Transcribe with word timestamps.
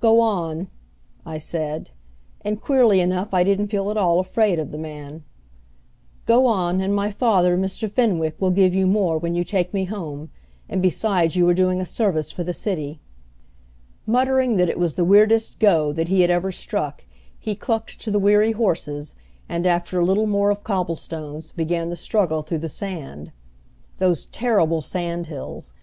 "Go 0.00 0.20
on," 0.20 0.68
I 1.26 1.36
said, 1.36 1.90
and 2.40 2.58
queerly 2.62 2.98
enough 3.00 3.34
I 3.34 3.44
didn't 3.44 3.68
feel 3.68 3.90
at 3.90 3.98
all 3.98 4.18
afraid 4.20 4.58
of 4.58 4.70
the 4.70 4.78
man. 4.78 5.22
"Go 6.24 6.46
on, 6.46 6.80
and 6.80 6.94
my 6.94 7.10
father, 7.10 7.58
Mr. 7.58 7.90
Fenwick, 7.90 8.36
will 8.40 8.50
give 8.50 8.74
you 8.74 8.86
more 8.86 9.18
when 9.18 9.34
you 9.34 9.44
take 9.44 9.74
me 9.74 9.84
home; 9.84 10.30
and 10.66 10.80
besides 10.80 11.36
you 11.36 11.46
are 11.50 11.52
doing 11.52 11.78
a 11.78 11.84
service 11.84 12.32
for 12.32 12.42
the 12.42 12.54
city." 12.54 13.00
Muttering 14.06 14.56
that 14.56 14.70
it 14.70 14.78
was 14.78 14.94
the 14.94 15.04
weirdest 15.04 15.58
go 15.58 15.92
that 15.92 16.08
he 16.08 16.22
had 16.22 16.30
ever 16.30 16.50
struck, 16.50 17.04
he 17.38 17.54
clucked 17.54 18.00
to 18.00 18.10
the 18.10 18.18
weary 18.18 18.52
horses, 18.52 19.14
and 19.46 19.66
after 19.66 20.00
a 20.00 20.06
little 20.06 20.26
more 20.26 20.48
of 20.48 20.64
cobblestones, 20.64 21.52
began 21.52 21.90
the 21.90 21.96
struggle 21.96 22.40
through 22.42 22.60
the 22.60 22.70
sand. 22.70 23.30
Those 23.98 24.24
terrible 24.24 24.80
sand 24.80 25.26
hills! 25.26 25.74